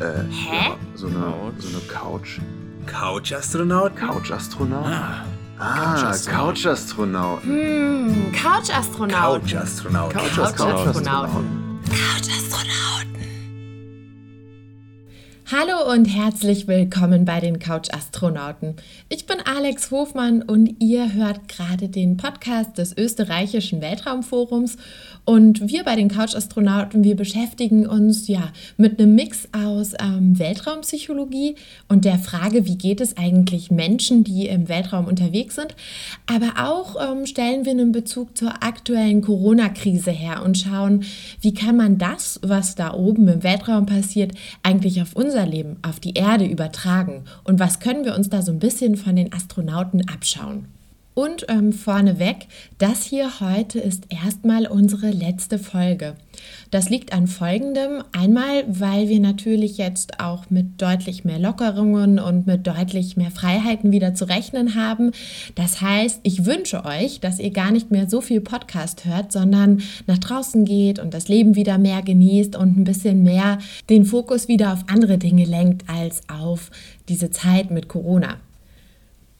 Äh, 0.00 0.04
Hä? 0.30 0.68
Ja, 0.68 0.76
so 0.94 1.06
eine, 1.06 1.32
so 1.58 1.68
eine 1.68 1.78
Couch. 1.88 2.38
Couch-Astronaut? 2.86 3.96
Couch-Astronaut? 3.96 4.86
Ah, 4.86 5.24
Ah, 5.58 5.94
Couch-Astronaut. 5.94 6.54
Couch-Astronaut. 6.54 7.42
Hm, 7.44 8.30
Couch-Astronaut. 8.32 9.32
Couch-Astronaut. 9.32 10.12
Couch-Astronauten. 10.12 11.76
Hallo 15.48 15.92
und 15.92 16.06
herzlich 16.06 16.66
willkommen 16.66 17.24
bei 17.24 17.38
den 17.38 17.60
Couch 17.60 17.94
Astronauten. 17.94 18.74
Ich 19.08 19.26
bin 19.26 19.36
Alex 19.44 19.92
Hofmann 19.92 20.42
und 20.42 20.82
ihr 20.82 21.12
hört 21.12 21.46
gerade 21.46 21.88
den 21.88 22.16
Podcast 22.16 22.78
des 22.78 22.98
österreichischen 22.98 23.80
Weltraumforums 23.80 24.76
und 25.24 25.68
wir 25.68 25.84
bei 25.84 25.94
den 25.94 26.08
Couch 26.08 26.34
Astronauten, 26.34 27.04
wir 27.04 27.14
beschäftigen 27.14 27.86
uns 27.86 28.26
ja 28.26 28.52
mit 28.76 28.98
einem 28.98 29.14
Mix 29.14 29.48
aus 29.52 29.92
ähm, 30.00 30.36
Weltraumpsychologie 30.36 31.54
und 31.86 32.04
der 32.04 32.18
Frage, 32.18 32.66
wie 32.66 32.76
geht 32.76 33.00
es 33.00 33.16
eigentlich 33.16 33.70
Menschen, 33.70 34.24
die 34.24 34.48
im 34.48 34.68
Weltraum 34.68 35.06
unterwegs 35.06 35.54
sind, 35.54 35.76
aber 36.26 36.54
auch 36.68 36.96
ähm, 37.00 37.24
stellen 37.24 37.64
wir 37.64 37.70
einen 37.70 37.92
Bezug 37.92 38.36
zur 38.36 38.64
aktuellen 38.64 39.22
Corona-Krise 39.22 40.10
her 40.10 40.42
und 40.44 40.58
schauen, 40.58 41.04
wie 41.40 41.54
kann 41.54 41.76
man 41.76 41.98
das, 41.98 42.40
was 42.42 42.74
da 42.74 42.94
oben 42.94 43.28
im 43.28 43.44
Weltraum 43.44 43.86
passiert, 43.86 44.32
eigentlich 44.64 45.00
auf 45.02 45.14
unser 45.36 45.46
Leben, 45.46 45.76
auf 45.82 46.00
die 46.00 46.14
Erde 46.14 46.46
übertragen 46.46 47.24
und 47.44 47.60
was 47.60 47.78
können 47.78 48.06
wir 48.06 48.14
uns 48.14 48.30
da 48.30 48.40
so 48.40 48.52
ein 48.52 48.58
bisschen 48.58 48.96
von 48.96 49.16
den 49.16 49.34
Astronauten 49.34 50.08
abschauen. 50.08 50.68
Und 51.16 51.46
ähm, 51.48 51.72
vorneweg, 51.72 52.46
das 52.76 53.02
hier 53.02 53.40
heute 53.40 53.78
ist 53.78 54.04
erstmal 54.10 54.66
unsere 54.66 55.08
letzte 55.12 55.58
Folge. 55.58 56.14
Das 56.70 56.90
liegt 56.90 57.14
an 57.14 57.26
folgendem. 57.26 58.04
Einmal, 58.12 58.64
weil 58.68 59.08
wir 59.08 59.18
natürlich 59.18 59.78
jetzt 59.78 60.20
auch 60.20 60.50
mit 60.50 60.82
deutlich 60.82 61.24
mehr 61.24 61.38
Lockerungen 61.38 62.18
und 62.18 62.46
mit 62.46 62.66
deutlich 62.66 63.16
mehr 63.16 63.30
Freiheiten 63.30 63.92
wieder 63.92 64.12
zu 64.12 64.28
rechnen 64.28 64.74
haben. 64.74 65.12
Das 65.54 65.80
heißt, 65.80 66.20
ich 66.22 66.44
wünsche 66.44 66.84
euch, 66.84 67.18
dass 67.18 67.38
ihr 67.38 67.50
gar 67.50 67.70
nicht 67.70 67.90
mehr 67.90 68.10
so 68.10 68.20
viel 68.20 68.42
Podcast 68.42 69.06
hört, 69.06 69.32
sondern 69.32 69.80
nach 70.06 70.18
draußen 70.18 70.66
geht 70.66 70.98
und 70.98 71.14
das 71.14 71.28
Leben 71.28 71.56
wieder 71.56 71.78
mehr 71.78 72.02
genießt 72.02 72.56
und 72.56 72.76
ein 72.76 72.84
bisschen 72.84 73.22
mehr 73.22 73.56
den 73.88 74.04
Fokus 74.04 74.48
wieder 74.48 74.74
auf 74.74 74.84
andere 74.88 75.16
Dinge 75.16 75.46
lenkt 75.46 75.88
als 75.88 76.20
auf 76.28 76.70
diese 77.08 77.30
Zeit 77.30 77.70
mit 77.70 77.88
Corona. 77.88 78.36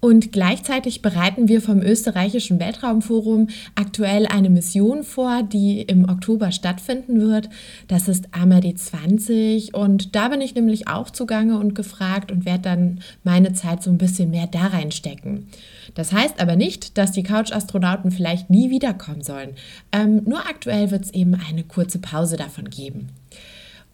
Und 0.07 0.31
gleichzeitig 0.31 1.03
bereiten 1.03 1.49
wir 1.49 1.61
vom 1.61 1.83
österreichischen 1.83 2.61
Weltraumforum 2.61 3.49
aktuell 3.75 4.27
eine 4.27 4.51
Mission 4.51 5.03
vor, 5.03 5.43
die 5.43 5.83
im 5.83 6.09
Oktober 6.09 6.53
stattfinden 6.53 7.21
wird. 7.21 7.49
Das 7.89 8.07
ist 8.07 8.29
AMAD 8.31 8.79
20 8.79 9.75
und 9.75 10.15
da 10.15 10.29
bin 10.29 10.41
ich 10.41 10.55
nämlich 10.55 10.87
auch 10.87 11.11
zugange 11.11 11.59
und 11.59 11.75
gefragt 11.75 12.31
und 12.31 12.45
werde 12.45 12.63
dann 12.63 13.01
meine 13.25 13.53
Zeit 13.53 13.83
so 13.83 13.91
ein 13.91 13.99
bisschen 13.99 14.31
mehr 14.31 14.47
da 14.47 14.69
reinstecken. 14.69 15.49
Das 15.97 16.13
heißt 16.13 16.39
aber 16.39 16.55
nicht, 16.55 16.99
dass 16.99 17.11
die 17.11 17.25
Couch-Astronauten 17.25 18.13
vielleicht 18.13 18.49
nie 18.49 18.71
wiederkommen 18.71 19.25
sollen. 19.25 19.57
Ähm, 19.91 20.23
nur 20.25 20.39
aktuell 20.47 20.93
wird 20.93 21.07
es 21.07 21.15
eben 21.15 21.35
eine 21.35 21.65
kurze 21.65 21.99
Pause 21.99 22.37
davon 22.37 22.71
geben. 22.71 23.09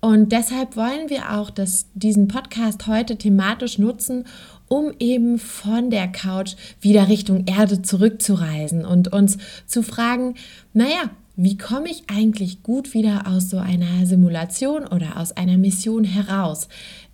Und 0.05 0.33
deshalb 0.33 0.77
wollen 0.77 1.10
wir 1.10 1.33
auch 1.38 1.48
dass 1.48 1.86
diesen 1.94 2.27
Podcast 2.27 2.88
heute 2.88 3.16
thematisch 3.16 3.78
nutzen, 3.78 4.24
um 4.73 4.91
eben 5.01 5.39
von 5.39 5.91
der 5.91 6.09
Couch 6.09 6.55
wieder 6.81 7.09
Richtung 7.09 7.45
Erde 7.47 7.83
zurückzureisen 7.83 8.87
und 8.87 9.12
uns 9.12 9.37
zu 9.67 9.83
fragen, 9.83 10.37
naja, 10.73 11.11
wie 11.37 11.59
komme 11.59 11.91
ich 11.91 12.05
eigentlich 12.06 12.62
gut 12.62 12.95
wieder 12.95 13.27
aus 13.27 13.51
so 13.51 13.59
einer 13.59 14.06
Simulation 14.06 14.87
oder 14.87 15.19
aus 15.19 15.33
einer 15.33 15.59
Mission 15.59 16.05
heraus? 16.05 16.69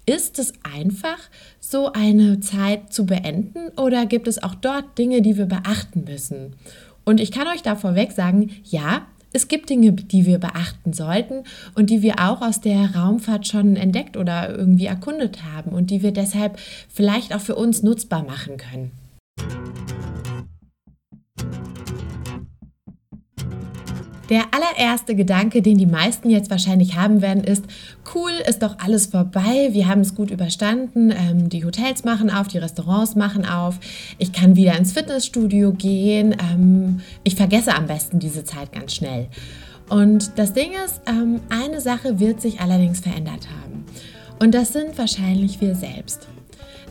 Ist 0.07 0.39
es 0.39 0.53
einfach, 0.63 1.19
so 1.59 1.93
eine 1.93 2.39
Zeit 2.39 2.93
zu 2.93 3.07
beenden 3.07 3.71
oder 3.77 4.07
gibt 4.07 4.29
es 4.29 4.41
auch 4.41 4.55
dort 4.55 4.97
Dinge, 4.97 5.21
die 5.21 5.37
wir 5.37 5.47
beachten 5.47 6.05
müssen? 6.05 6.55
Und 7.05 7.19
ich 7.19 7.33
kann 7.33 7.49
euch 7.49 7.63
da 7.63 7.75
vorweg 7.75 8.13
sagen, 8.13 8.53
ja, 8.63 9.09
es 9.33 9.49
gibt 9.49 9.71
Dinge, 9.71 9.93
die 9.93 10.27
wir 10.27 10.39
beachten 10.39 10.93
sollten 10.93 11.45
und 11.75 11.91
die 11.91 12.03
wir 12.03 12.21
auch 12.21 12.41
aus 12.41 12.61
der 12.61 12.95
Raumfahrt 12.97 13.47
schon 13.47 13.77
entdeckt 13.77 14.17
oder 14.17 14.57
irgendwie 14.57 14.87
erkundet 14.87 15.45
haben 15.45 15.73
und 15.73 15.91
die 15.91 16.03
wir 16.03 16.13
deshalb 16.13 16.59
vielleicht 16.89 17.35
auch 17.35 17.41
für 17.41 17.55
uns 17.55 17.83
nutzbar 17.83 18.25
machen 18.25 18.57
können. 18.57 18.91
Der 24.29 24.43
allererste 24.53 25.15
Gedanke, 25.15 25.63
den 25.63 25.79
die 25.79 25.87
meisten 25.87 26.29
jetzt 26.29 26.51
wahrscheinlich 26.51 26.97
haben 26.97 27.23
werden, 27.23 27.45
ist, 27.45 27.65
cool, 28.15 28.31
ist 28.47 28.63
doch 28.63 28.79
alles 28.79 29.07
vorbei, 29.07 29.71
wir 29.73 29.89
haben 29.89 30.03
es 30.03 30.15
gut 30.15 30.31
überstanden, 30.31 31.11
ähm, 31.11 31.49
die 31.49 31.65
Hotels 31.65 32.05
machen 32.05 32.31
auf, 32.31 32.49
die 32.49 32.59
Restaurants 32.59 33.15
machen 33.15 33.47
auf, 33.47 33.79
ich 34.19 34.33
kann 34.33 34.55
wieder 34.57 34.77
ins 34.77 34.93
Fitnessstudio 34.93 35.73
gehen, 35.73 36.37
ähm, 36.53 37.01
ich 37.25 37.37
vergesse 37.37 37.75
am 37.75 37.87
besten 37.87 38.19
diese 38.19 38.45
Zeit 38.45 38.73
ganz 38.73 38.95
schnell. 38.95 39.29
Und 39.89 40.33
das 40.37 40.53
Ding 40.53 40.73
ist, 40.85 41.01
ähm, 41.07 41.41
eine 41.49 41.81
Sache 41.81 42.21
wird 42.21 42.43
sich 42.43 42.61
allerdings 42.61 43.01
verändert 43.01 43.49
haben. 43.49 43.87
Und 44.39 44.55
das 44.55 44.75
sind 44.75 44.99
wahrscheinlich 44.99 45.61
wir 45.63 45.75
selbst. 45.75 46.29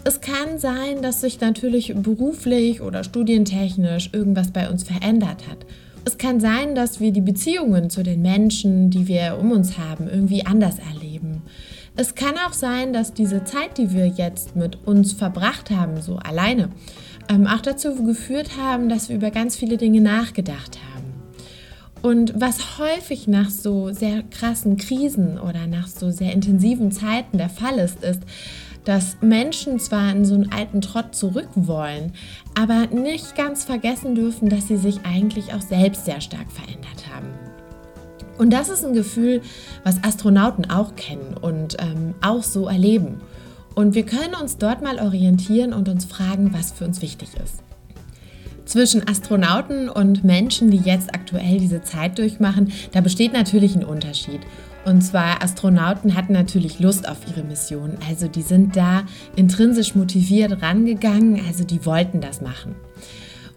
Es 0.04 0.22
kann 0.22 0.58
sein, 0.58 1.02
dass 1.02 1.22
sich 1.22 1.40
natürlich 1.40 1.94
beruflich 1.96 2.82
oder 2.82 3.04
studientechnisch 3.04 4.10
irgendwas 4.14 4.52
bei 4.52 4.70
uns 4.70 4.84
verändert 4.84 5.48
hat. 5.48 5.66
Es 6.08 6.18
kann 6.18 6.40
sein, 6.40 6.74
dass 6.74 7.02
wir 7.02 7.12
die 7.12 7.20
Beziehungen 7.20 7.90
zu 7.90 8.02
den 8.02 8.22
Menschen, 8.22 8.90
die 8.90 9.10
wir 9.10 9.38
um 9.38 9.52
uns 9.52 9.78
haben, 9.78 10.08
irgendwie 10.08 10.46
anders 10.46 10.78
erleben. 10.80 11.42
Es 11.98 12.16
kann 12.16 12.36
auch 12.48 12.54
sein, 12.54 12.94
dass 12.94 13.14
diese 13.14 13.44
Zeit, 13.44 13.78
die 13.78 13.92
wir 13.92 14.08
jetzt 14.08 14.56
mit 14.56 14.88
uns 14.88 15.12
verbracht 15.12 15.70
haben, 15.70 16.02
so 16.02 16.16
alleine, 16.16 16.70
ähm, 17.28 17.46
auch 17.46 17.60
dazu 17.60 17.94
geführt 18.06 18.52
haben, 18.58 18.88
dass 18.88 19.10
wir 19.10 19.18
über 19.18 19.32
ganz 19.32 19.58
viele 19.58 19.76
Dinge 19.76 20.00
nachgedacht 20.00 20.80
haben. 20.94 21.12
Und 22.02 22.40
was 22.40 22.80
häufig 22.80 23.28
nach 23.28 23.50
so 23.50 23.92
sehr 23.92 24.24
krassen 24.24 24.78
Krisen 24.78 25.38
oder 25.38 25.68
nach 25.68 25.90
so 25.90 26.10
sehr 26.10 26.32
intensiven 26.32 26.94
Zeiten 26.94 27.38
der 27.38 27.50
Fall 27.50 27.80
ist, 27.80 28.02
ist, 28.02 28.22
dass 28.88 29.18
Menschen 29.20 29.80
zwar 29.80 30.12
in 30.12 30.24
so 30.24 30.34
einen 30.34 30.50
alten 30.50 30.80
Trott 30.80 31.14
zurück 31.14 31.50
wollen, 31.56 32.14
aber 32.56 32.88
nicht 32.88 33.36
ganz 33.36 33.66
vergessen 33.66 34.16
dürfen, 34.16 34.48
dass 34.48 34.70
sie 34.70 34.78
sich 34.78 35.02
eigentlich 35.04 35.54
auch 35.54 35.62
selbst 35.62 36.06
sehr 36.06 36.22
stark 36.22 36.50
verändert 36.50 37.06
haben. 37.14 37.28
Und 38.38 38.52
das 38.52 38.70
ist 38.70 38.86
ein 38.86 38.94
Gefühl, 38.94 39.42
was 39.84 40.02
Astronauten 40.06 40.70
auch 40.70 40.96
kennen 40.96 41.36
und 41.42 41.76
ähm, 41.82 42.16
auch 42.22 42.44
so 42.44 42.68
erleben. 42.68 43.20
Und 43.76 43.94
wir 43.94 44.06
können 44.06 44.36
uns 44.42 44.58
dort 44.58 44.82
mal 44.82 45.00
orientieren 45.00 45.74
und 45.74 45.90
uns 45.90 46.06
fragen, 46.06 46.54
was 46.54 46.72
für 46.72 46.86
uns 46.86 47.02
wichtig 47.02 47.30
ist. 47.44 47.62
Zwischen 48.64 49.06
Astronauten 49.08 49.90
und 49.90 50.24
Menschen, 50.24 50.72
die 50.72 50.78
jetzt 50.78 51.14
aktuell 51.14 51.60
diese 51.60 51.84
Zeit 51.84 52.18
durchmachen, 52.20 52.72
da 52.94 53.02
besteht 53.02 53.34
natürlich 53.34 53.76
ein 53.76 53.84
Unterschied. 53.84 54.42
Und 54.88 55.02
zwar 55.02 55.44
Astronauten 55.44 56.16
hatten 56.16 56.32
natürlich 56.32 56.80
Lust 56.80 57.10
auf 57.10 57.18
ihre 57.28 57.44
Mission. 57.44 57.98
Also 58.08 58.30
die 58.30 58.42
sind 58.42 58.78
da 58.78 59.04
intrinsisch 59.36 59.96
motiviert 59.96 60.62
rangegangen, 60.62 61.42
also 61.46 61.66
die 61.66 61.86
wollten 61.86 62.22
das 62.22 62.40
machen. 62.40 62.74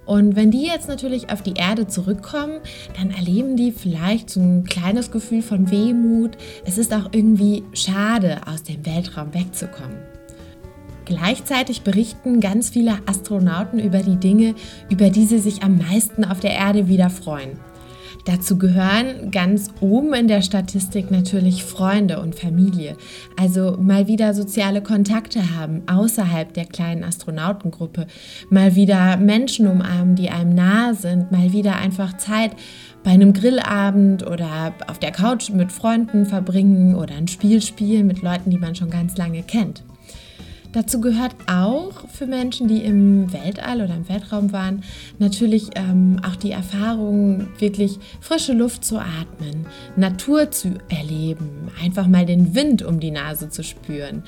Und 0.05 0.35
wenn 0.35 0.51
die 0.51 0.67
jetzt 0.67 0.89
natürlich 0.89 1.31
auf 1.31 1.41
die 1.41 1.55
Erde 1.55 1.87
zurückkommen, 1.87 2.59
dann 2.99 3.13
erleben 3.13 3.55
die 3.55 3.71
vielleicht 3.71 4.29
so 4.29 4.41
ein 4.41 4.65
kleines 4.65 5.13
Gefühl 5.13 5.43
von 5.43 5.71
Wehmut. 5.71 6.37
Es 6.65 6.79
ist 6.79 6.93
auch 6.93 7.11
irgendwie 7.13 7.63
schade, 7.75 8.41
aus 8.53 8.65
dem 8.65 8.85
Weltraum 8.85 9.33
wegzukommen. 9.33 9.99
Gleichzeitig 11.05 11.83
berichten 11.83 12.41
ganz 12.41 12.71
viele 12.71 12.99
Astronauten 13.07 13.79
über 13.79 14.01
die 14.01 14.17
Dinge, 14.17 14.57
über 14.89 15.11
die 15.11 15.27
sie 15.27 15.39
sich 15.39 15.63
am 15.63 15.79
meisten 15.79 16.25
auf 16.25 16.41
der 16.41 16.55
Erde 16.55 16.89
wieder 16.89 17.09
freuen. 17.09 17.70
Dazu 18.25 18.59
gehören 18.59 19.31
ganz 19.31 19.71
oben 19.81 20.13
in 20.15 20.29
der 20.29 20.43
Statistik 20.43 21.11
natürlich 21.11 21.65
Freunde 21.65 22.21
und 22.21 22.35
Familie. 22.35 22.97
Also 23.39 23.77
mal 23.81 24.09
wieder 24.09 24.35
soziale 24.35 24.83
Kontakte 24.83 25.57
haben 25.57 25.83
außerhalb 25.87 26.53
der 26.53 26.67
kleinen 26.67 27.05
Astronautengruppe. 27.05 28.07
Mal 28.51 28.77
wieder 28.77 29.17
Menschen 29.17 29.67
umarmen, 29.67 30.17
die 30.17 30.31
einem 30.31 30.55
nahe 30.55 30.95
sind. 30.95 31.33
Mal 31.33 31.53
wieder 31.53 31.77
einfach 31.77 32.17
Zeit 32.17 32.53
bei 33.03 33.11
einem 33.11 33.33
Grillabend 33.33 34.27
oder 34.27 34.75
auf 34.87 34.99
der 34.99 35.13
Couch 35.13 35.51
mit 35.51 35.73
Freunden 35.73 36.27
verbringen 36.27 36.95
oder 36.95 37.15
ein 37.15 37.29
Spiel 37.29 37.63
spielen 37.63 38.07
mit 38.07 38.23
Leuten, 38.23 38.51
die 38.51 38.59
man 38.59 38.75
schon 38.75 38.91
ganz 38.91 39.17
lange 39.17 39.43
kennt. 39.43 39.83
Dazu 40.73 41.01
gehört 41.01 41.35
auch 41.49 42.09
für 42.09 42.27
Menschen, 42.27 42.69
die 42.69 42.85
im 42.85 43.33
Weltall 43.33 43.83
oder 43.83 43.95
im 43.97 44.09
Weltraum 44.09 44.53
waren, 44.53 44.85
natürlich 45.19 45.71
ähm, 45.75 46.21
auch 46.25 46.37
die 46.37 46.53
Erfahrung, 46.53 47.49
wirklich 47.59 47.99
frische 48.21 48.53
Luft 48.53 48.85
zu 48.85 48.99
atmen, 48.99 49.67
Natur 49.97 50.53
zu 50.53 50.75
erleben, 50.89 51.71
einfach 51.83 52.07
mal 52.07 52.25
den 52.25 52.55
Wind 52.55 52.83
um 52.83 53.01
die 53.01 53.11
Nase 53.11 53.49
zu 53.49 53.65
spüren. 53.65 54.23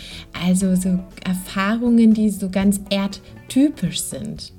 Also 0.44 0.74
so 0.74 0.98
Erfahrungen, 1.24 2.12
die 2.12 2.30
so 2.30 2.50
ganz 2.50 2.80
erdtypisch 2.90 4.00
sind. 4.00 4.52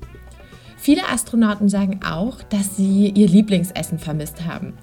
Viele 0.77 1.07
Astronauten 1.09 1.69
sagen 1.69 2.01
auch, 2.05 2.41
dass 2.43 2.77
sie 2.77 3.09
ihr 3.09 3.27
Lieblingsessen 3.27 3.99
vermisst 3.99 4.45
haben. 4.45 4.73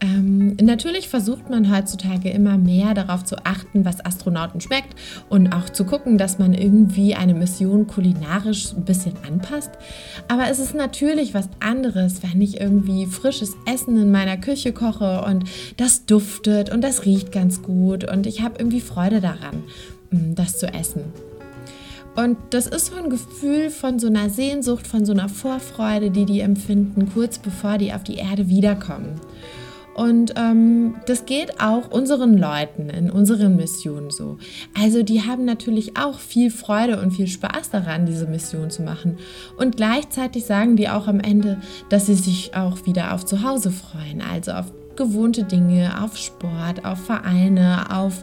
Ähm, 0.00 0.56
natürlich 0.60 1.08
versucht 1.08 1.48
man 1.48 1.74
heutzutage 1.74 2.28
immer 2.28 2.58
mehr 2.58 2.92
darauf 2.92 3.24
zu 3.24 3.36
achten, 3.46 3.86
was 3.86 4.04
Astronauten 4.04 4.60
schmeckt 4.60 4.94
und 5.30 5.54
auch 5.54 5.70
zu 5.70 5.84
gucken, 5.84 6.18
dass 6.18 6.38
man 6.38 6.52
irgendwie 6.52 7.14
eine 7.14 7.32
Mission 7.32 7.86
kulinarisch 7.86 8.72
ein 8.74 8.84
bisschen 8.84 9.14
anpasst. 9.26 9.70
Aber 10.28 10.50
es 10.50 10.58
ist 10.58 10.74
natürlich 10.74 11.32
was 11.32 11.48
anderes, 11.60 12.22
wenn 12.22 12.42
ich 12.42 12.60
irgendwie 12.60 13.06
frisches 13.06 13.56
Essen 13.64 13.96
in 13.96 14.10
meiner 14.10 14.36
Küche 14.36 14.72
koche 14.72 15.24
und 15.24 15.44
das 15.78 16.04
duftet 16.04 16.70
und 16.70 16.82
das 16.82 17.06
riecht 17.06 17.32
ganz 17.32 17.62
gut 17.62 18.04
und 18.04 18.26
ich 18.26 18.42
habe 18.42 18.56
irgendwie 18.58 18.82
Freude 18.82 19.22
daran, 19.22 19.62
mm, 20.10 20.34
das 20.34 20.58
zu 20.58 20.66
essen. 20.66 21.04
Und 22.16 22.38
das 22.50 22.66
ist 22.66 22.86
so 22.86 22.96
ein 22.96 23.10
Gefühl 23.10 23.68
von 23.68 23.98
so 23.98 24.06
einer 24.06 24.30
Sehnsucht, 24.30 24.86
von 24.86 25.04
so 25.04 25.12
einer 25.12 25.28
Vorfreude, 25.28 26.10
die 26.10 26.24
die 26.24 26.40
empfinden, 26.40 27.10
kurz 27.12 27.38
bevor 27.38 27.76
die 27.76 27.92
auf 27.92 28.04
die 28.04 28.14
Erde 28.14 28.48
wiederkommen. 28.48 29.20
Und 29.96 30.34
ähm, 30.36 30.96
das 31.06 31.24
geht 31.24 31.58
auch 31.58 31.90
unseren 31.90 32.36
Leuten 32.36 32.90
in 32.90 33.10
unseren 33.10 33.56
Missionen 33.56 34.10
so. 34.10 34.36
Also 34.78 35.02
die 35.02 35.22
haben 35.22 35.46
natürlich 35.46 35.96
auch 35.96 36.18
viel 36.18 36.50
Freude 36.50 37.00
und 37.00 37.12
viel 37.12 37.26
Spaß 37.26 37.70
daran, 37.70 38.04
diese 38.04 38.26
Mission 38.26 38.68
zu 38.68 38.82
machen. 38.82 39.16
Und 39.56 39.76
gleichzeitig 39.76 40.44
sagen 40.44 40.76
die 40.76 40.90
auch 40.90 41.08
am 41.08 41.18
Ende, 41.18 41.62
dass 41.88 42.04
sie 42.04 42.14
sich 42.14 42.54
auch 42.54 42.84
wieder 42.84 43.14
auf 43.14 43.24
Zuhause 43.24 43.70
freuen. 43.70 44.20
Also 44.20 44.52
auf 44.52 44.66
gewohnte 44.96 45.44
Dinge, 45.44 46.02
auf 46.02 46.18
Sport, 46.18 46.84
auf 46.84 46.98
Vereine, 46.98 47.86
auf 47.90 48.22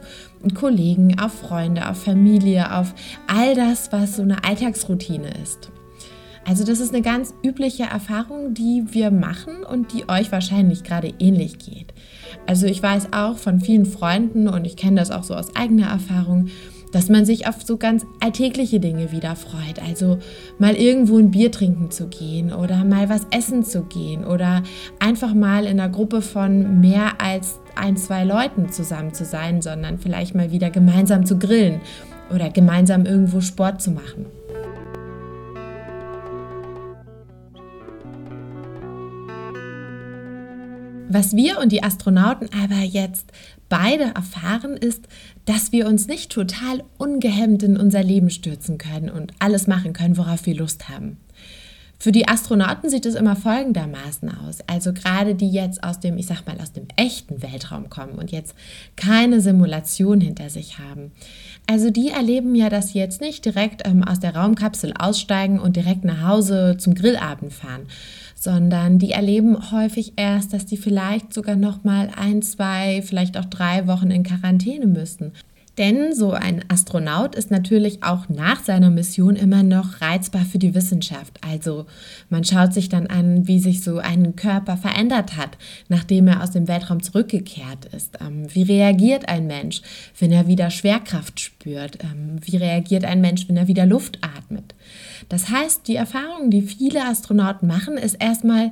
Kollegen, 0.54 1.18
auf 1.18 1.32
Freunde, 1.32 1.88
auf 1.88 2.04
Familie, 2.04 2.72
auf 2.72 2.94
all 3.26 3.56
das, 3.56 3.90
was 3.90 4.14
so 4.14 4.22
eine 4.22 4.44
Alltagsroutine 4.44 5.32
ist. 5.42 5.72
Also 6.46 6.64
das 6.64 6.80
ist 6.80 6.92
eine 6.92 7.02
ganz 7.02 7.34
übliche 7.42 7.84
Erfahrung, 7.84 8.54
die 8.54 8.84
wir 8.90 9.10
machen 9.10 9.64
und 9.64 9.92
die 9.92 10.08
euch 10.08 10.30
wahrscheinlich 10.30 10.84
gerade 10.84 11.14
ähnlich 11.18 11.58
geht. 11.58 11.94
Also 12.46 12.66
ich 12.66 12.82
weiß 12.82 13.12
auch 13.12 13.38
von 13.38 13.60
vielen 13.60 13.86
Freunden 13.86 14.48
und 14.48 14.64
ich 14.66 14.76
kenne 14.76 15.00
das 15.00 15.10
auch 15.10 15.24
so 15.24 15.34
aus 15.34 15.56
eigener 15.56 15.88
Erfahrung, 15.88 16.48
dass 16.92 17.08
man 17.08 17.24
sich 17.24 17.48
auf 17.48 17.62
so 17.64 17.76
ganz 17.76 18.06
alltägliche 18.20 18.78
Dinge 18.78 19.10
wieder 19.10 19.34
freut. 19.34 19.82
Also 19.84 20.18
mal 20.58 20.74
irgendwo 20.74 21.18
ein 21.18 21.32
Bier 21.32 21.50
trinken 21.50 21.90
zu 21.90 22.06
gehen 22.06 22.52
oder 22.52 22.84
mal 22.84 23.08
was 23.08 23.26
essen 23.30 23.64
zu 23.64 23.82
gehen 23.82 24.24
oder 24.24 24.62
einfach 25.00 25.34
mal 25.34 25.64
in 25.64 25.80
einer 25.80 25.88
Gruppe 25.88 26.22
von 26.22 26.80
mehr 26.80 27.20
als 27.20 27.58
ein, 27.74 27.96
zwei 27.96 28.22
Leuten 28.22 28.70
zusammen 28.70 29.12
zu 29.12 29.24
sein, 29.24 29.60
sondern 29.60 29.98
vielleicht 29.98 30.36
mal 30.36 30.52
wieder 30.52 30.70
gemeinsam 30.70 31.26
zu 31.26 31.36
grillen 31.36 31.80
oder 32.32 32.50
gemeinsam 32.50 33.06
irgendwo 33.06 33.40
Sport 33.40 33.82
zu 33.82 33.90
machen. 33.90 34.26
Was 41.14 41.36
wir 41.36 41.60
und 41.60 41.70
die 41.70 41.84
Astronauten 41.84 42.48
aber 42.60 42.82
jetzt 42.82 43.30
beide 43.68 44.02
erfahren, 44.16 44.76
ist, 44.76 45.06
dass 45.44 45.70
wir 45.70 45.86
uns 45.86 46.08
nicht 46.08 46.32
total 46.32 46.82
ungehemmt 46.98 47.62
in 47.62 47.76
unser 47.76 48.02
Leben 48.02 48.30
stürzen 48.30 48.78
können 48.78 49.10
und 49.10 49.32
alles 49.38 49.68
machen 49.68 49.92
können, 49.92 50.16
worauf 50.16 50.44
wir 50.44 50.56
Lust 50.56 50.88
haben. 50.88 51.18
Für 52.00 52.10
die 52.10 52.26
Astronauten 52.26 52.90
sieht 52.90 53.06
es 53.06 53.14
immer 53.14 53.36
folgendermaßen 53.36 54.28
aus. 54.44 54.58
Also 54.66 54.92
gerade 54.92 55.36
die 55.36 55.50
jetzt 55.50 55.84
aus 55.84 56.00
dem, 56.00 56.18
ich 56.18 56.26
sag 56.26 56.46
mal, 56.46 56.60
aus 56.60 56.72
dem 56.72 56.88
echten 56.96 57.42
Weltraum 57.42 57.88
kommen 57.88 58.14
und 58.14 58.32
jetzt 58.32 58.56
keine 58.96 59.40
Simulation 59.40 60.20
hinter 60.20 60.50
sich 60.50 60.80
haben. 60.80 61.12
Also 61.70 61.90
die 61.90 62.10
erleben 62.10 62.56
ja, 62.56 62.68
dass 62.68 62.88
sie 62.88 62.98
jetzt 62.98 63.20
nicht 63.20 63.44
direkt 63.44 63.86
ähm, 63.86 64.02
aus 64.02 64.18
der 64.18 64.34
Raumkapsel 64.34 64.92
aussteigen 64.98 65.60
und 65.60 65.76
direkt 65.76 66.04
nach 66.04 66.22
Hause 66.28 66.76
zum 66.76 66.94
Grillabend 66.94 67.52
fahren, 67.52 67.86
sondern 68.44 68.98
die 68.98 69.12
erleben 69.12 69.72
häufig 69.72 70.12
erst, 70.16 70.52
dass 70.52 70.66
die 70.66 70.76
vielleicht 70.76 71.32
sogar 71.32 71.56
noch 71.56 71.82
mal 71.82 72.10
ein, 72.14 72.42
zwei, 72.42 73.02
vielleicht 73.02 73.36
auch 73.38 73.46
drei 73.46 73.86
Wochen 73.86 74.10
in 74.10 74.22
Quarantäne 74.22 74.86
müssen. 74.86 75.32
Denn 75.76 76.14
so 76.14 76.30
ein 76.30 76.64
Astronaut 76.68 77.34
ist 77.34 77.50
natürlich 77.50 78.02
auch 78.04 78.28
nach 78.28 78.62
seiner 78.62 78.90
Mission 78.90 79.34
immer 79.34 79.64
noch 79.64 80.00
reizbar 80.00 80.44
für 80.44 80.58
die 80.58 80.74
Wissenschaft. 80.74 81.38
Also 81.44 81.86
man 82.28 82.44
schaut 82.44 82.72
sich 82.72 82.88
dann 82.88 83.08
an, 83.08 83.48
wie 83.48 83.58
sich 83.58 83.82
so 83.82 83.98
ein 83.98 84.36
Körper 84.36 84.76
verändert 84.76 85.36
hat, 85.36 85.58
nachdem 85.88 86.28
er 86.28 86.42
aus 86.42 86.52
dem 86.52 86.68
Weltraum 86.68 87.02
zurückgekehrt 87.02 87.86
ist. 87.86 88.18
Ähm, 88.20 88.46
wie 88.54 88.62
reagiert 88.62 89.28
ein 89.28 89.48
Mensch, 89.48 89.82
wenn 90.18 90.30
er 90.30 90.46
wieder 90.46 90.70
Schwerkraft 90.70 91.40
spürt? 91.40 91.98
Ähm, 92.04 92.38
wie 92.42 92.56
reagiert 92.56 93.04
ein 93.04 93.20
Mensch, 93.20 93.48
wenn 93.48 93.56
er 93.56 93.66
wieder 93.66 93.86
Luft 93.86 94.18
atmet? 94.22 94.74
Das 95.28 95.50
heißt, 95.50 95.88
die 95.88 95.96
Erfahrung, 95.96 96.50
die 96.50 96.62
viele 96.62 97.04
Astronauten 97.04 97.66
machen, 97.66 97.96
ist 97.96 98.14
erstmal, 98.14 98.70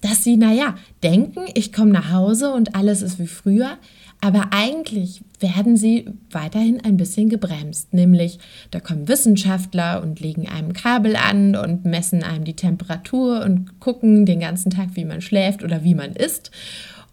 dass 0.00 0.22
sie, 0.22 0.36
naja, 0.36 0.76
denken, 1.02 1.46
ich 1.54 1.72
komme 1.72 1.90
nach 1.90 2.12
Hause 2.12 2.52
und 2.52 2.74
alles 2.74 3.02
ist 3.02 3.18
wie 3.18 3.26
früher, 3.26 3.78
aber 4.20 4.48
eigentlich 4.50 5.22
werden 5.40 5.76
sie 5.76 6.06
weiterhin 6.30 6.82
ein 6.84 6.96
bisschen 6.96 7.28
gebremst. 7.28 7.92
Nämlich, 7.92 8.38
da 8.70 8.80
kommen 8.80 9.08
Wissenschaftler 9.08 10.02
und 10.02 10.20
legen 10.20 10.48
einem 10.48 10.72
Kabel 10.72 11.16
an 11.16 11.54
und 11.54 11.84
messen 11.84 12.22
einem 12.22 12.44
die 12.44 12.56
Temperatur 12.56 13.44
und 13.44 13.78
gucken 13.78 14.26
den 14.26 14.40
ganzen 14.40 14.70
Tag, 14.70 14.90
wie 14.94 15.04
man 15.04 15.20
schläft 15.20 15.62
oder 15.62 15.84
wie 15.84 15.94
man 15.94 16.12
isst. 16.12 16.50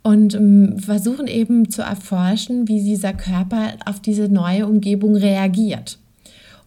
Und 0.02 0.34
ähm, 0.36 0.80
versuchen 0.80 1.28
eben 1.28 1.70
zu 1.70 1.82
erforschen, 1.82 2.68
wie 2.68 2.84
dieser 2.84 3.14
Körper 3.14 3.74
auf 3.86 4.02
diese 4.02 4.28
neue 4.28 4.68
Umgebung 4.68 5.16
reagiert. 5.16 5.98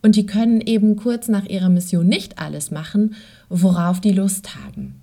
Und 0.03 0.17
die 0.17 0.27
können 0.27 0.61
eben 0.61 0.97
kurz 0.97 1.29
nach 1.29 1.47
ihrer 1.47 1.69
Mission 1.69 2.07
nicht 2.07 2.39
alles 2.39 2.71
machen, 2.71 3.17
worauf 3.49 4.01
die 4.01 4.13
Lust 4.13 4.55
haben. 4.55 4.95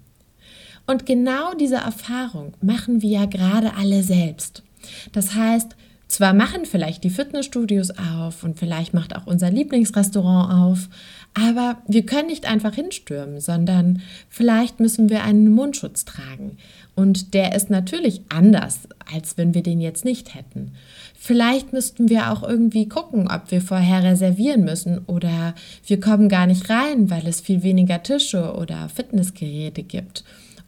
Und 0.85 1.05
genau 1.05 1.53
diese 1.53 1.75
Erfahrung 1.75 2.53
machen 2.61 3.01
wir 3.01 3.09
ja 3.09 3.25
gerade 3.25 3.75
alle 3.75 4.03
selbst. 4.03 4.63
Das 5.11 5.35
heißt, 5.35 5.75
zwar 6.07 6.33
machen 6.33 6.65
vielleicht 6.65 7.03
die 7.03 7.09
Fitnessstudios 7.09 7.91
auf 7.91 8.43
und 8.43 8.59
vielleicht 8.59 8.93
macht 8.93 9.15
auch 9.15 9.25
unser 9.25 9.49
Lieblingsrestaurant 9.49 10.53
auf, 10.53 10.89
aber 11.33 11.77
wir 11.87 12.05
können 12.05 12.27
nicht 12.27 12.45
einfach 12.45 12.75
hinstürmen, 12.75 13.39
sondern 13.39 14.01
vielleicht 14.29 14.79
müssen 14.79 15.09
wir 15.09 15.23
einen 15.23 15.49
Mundschutz 15.49 16.05
tragen. 16.05 16.57
Und 16.95 17.33
der 17.33 17.55
ist 17.55 17.71
natürlich 17.71 18.21
anders, 18.29 18.81
als 19.11 19.37
wenn 19.37 19.55
wir 19.55 19.63
den 19.63 19.81
jetzt 19.81 20.05
nicht 20.05 20.35
hätten. 20.35 20.73
Vielleicht 21.17 21.73
müssten 21.73 22.09
wir 22.09 22.31
auch 22.31 22.43
irgendwie 22.43 22.87
gucken, 22.87 23.27
ob 23.31 23.49
wir 23.49 23.61
vorher 23.61 24.03
reservieren 24.03 24.63
müssen 24.63 24.99
oder 25.07 25.55
wir 25.87 25.99
kommen 25.99 26.29
gar 26.29 26.45
nicht 26.45 26.69
rein, 26.69 27.09
weil 27.09 27.25
es 27.25 27.41
viel 27.41 27.63
weniger 27.63 28.03
Tische 28.03 28.53
oder 28.53 28.87
Fitnessgeräte 28.89 29.81
gibt 29.81 30.23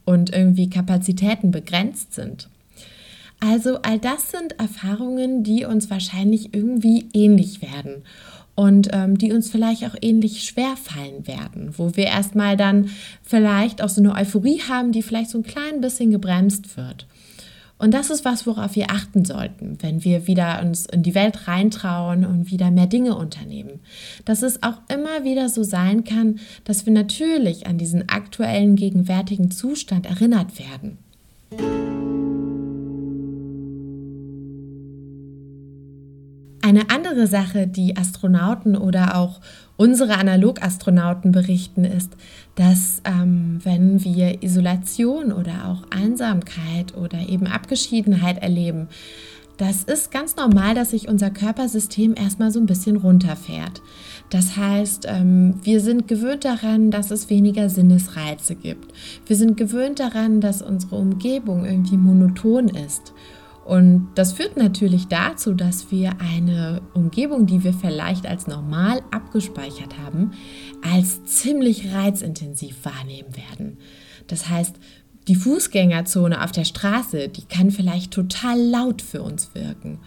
und 0.05 0.33
irgendwie 0.33 0.69
Kapazitäten 0.69 1.51
begrenzt 1.51 2.15
sind. 2.15 2.49
Also 3.39 3.79
all 3.81 3.99
das 3.99 4.31
sind 4.31 4.59
Erfahrungen, 4.59 5.43
die 5.43 5.65
uns 5.65 5.89
wahrscheinlich 5.89 6.53
irgendwie 6.53 7.07
ähnlich 7.13 7.61
werden 7.61 8.03
und 8.55 8.89
ähm, 8.93 9.17
die 9.17 9.33
uns 9.33 9.49
vielleicht 9.49 9.85
auch 9.85 9.95
ähnlich 10.01 10.43
schwer 10.43 10.75
fallen 10.77 11.27
werden, 11.27 11.73
wo 11.77 11.95
wir 11.95 12.05
erstmal 12.05 12.57
dann 12.57 12.89
vielleicht 13.21 13.81
auch 13.81 13.89
so 13.89 14.01
eine 14.01 14.15
Euphorie 14.15 14.61
haben, 14.67 14.91
die 14.91 15.03
vielleicht 15.03 15.29
so 15.29 15.37
ein 15.37 15.43
klein 15.43 15.81
bisschen 15.81 16.11
gebremst 16.11 16.77
wird. 16.77 17.05
Und 17.77 17.93
das 17.93 18.09
ist 18.09 18.23
was, 18.23 18.47
worauf 18.47 18.75
wir 18.77 18.89
achten 18.89 19.25
sollten, 19.25 19.77
wenn 19.81 20.05
wir 20.05 20.27
wieder 20.27 20.61
uns 20.61 20.85
in 20.85 21.03
die 21.03 21.13
Welt 21.13 21.49
reintrauen 21.49 22.25
und 22.25 22.49
wieder 22.49 22.71
mehr 22.71 22.87
Dinge 22.87 23.17
unternehmen. 23.17 23.81
Dass 24.23 24.43
es 24.43 24.63
auch 24.63 24.77
immer 24.87 25.25
wieder 25.25 25.49
so 25.49 25.63
sein 25.63 26.05
kann, 26.05 26.39
dass 26.63 26.85
wir 26.85 26.93
natürlich 26.93 27.67
an 27.67 27.77
diesen 27.77 28.07
aktuellen 28.07 28.77
gegenwärtigen 28.77 29.51
Zustand 29.51 30.05
erinnert 30.05 30.57
werden. 30.57 30.97
Eine 36.75 36.89
andere 36.89 37.25
Sache, 37.25 37.67
die 37.67 37.95
Astronauten 37.95 38.75
oder 38.75 39.15
auch 39.15 39.39
unsere 39.77 40.17
Analogastronauten 40.17 41.31
berichten, 41.31 41.85
ist, 41.85 42.11
dass 42.55 43.01
ähm, 43.05 43.61
wenn 43.63 44.03
wir 44.03 44.43
Isolation 44.43 45.31
oder 45.31 45.69
auch 45.69 45.83
Einsamkeit 45.89 46.93
oder 46.97 47.29
eben 47.29 47.47
Abgeschiedenheit 47.47 48.43
erleben, 48.43 48.89
das 49.55 49.83
ist 49.83 50.11
ganz 50.11 50.35
normal, 50.35 50.75
dass 50.75 50.89
sich 50.89 51.07
unser 51.07 51.29
Körpersystem 51.29 52.13
erstmal 52.13 52.51
so 52.51 52.59
ein 52.59 52.65
bisschen 52.65 52.97
runterfährt. 52.97 53.81
Das 54.29 54.57
heißt, 54.57 55.05
ähm, 55.07 55.55
wir 55.63 55.79
sind 55.79 56.09
gewöhnt 56.09 56.43
daran, 56.43 56.91
dass 56.91 57.09
es 57.09 57.29
weniger 57.29 57.69
Sinnesreize 57.69 58.55
gibt. 58.55 58.93
Wir 59.27 59.37
sind 59.37 59.55
gewöhnt 59.55 60.01
daran, 60.01 60.41
dass 60.41 60.61
unsere 60.61 60.97
Umgebung 60.97 61.63
irgendwie 61.63 61.95
monoton 61.95 62.67
ist. 62.67 63.13
Und 63.65 64.09
das 64.13 64.33
führt 64.33 64.57
natürlich 64.57 65.07
dazu, 65.07 65.55
dass 65.55 65.89
wir 65.89 66.21
eine 66.21 66.83
Umgebung, 66.93 67.47
die 67.47 67.63
wir 67.63 67.73
vielleicht 67.73 68.27
als 68.27 68.45
normal 68.45 69.01
abgespeichert 69.09 69.97
haben, 69.97 70.31
als 70.83 71.25
ziemlich 71.25 71.91
reizintensiv 71.91 72.85
wahrnehmen 72.85 73.35
werden. 73.35 73.79
Das 74.27 74.49
heißt, 74.49 74.75
die 75.27 75.35
Fußgängerzone 75.35 76.43
auf 76.43 76.51
der 76.51 76.65
Straße, 76.65 77.27
die 77.27 77.45
kann 77.45 77.71
vielleicht 77.71 78.13
total 78.13 78.59
laut 78.59 79.01
für 79.01 79.23
uns 79.23 79.55
wirken. 79.55 79.97